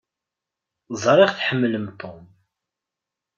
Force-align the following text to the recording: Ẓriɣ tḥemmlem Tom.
Ẓriɣ 1.03 1.29
tḥemmlem 1.33 1.85
Tom. 1.99 2.21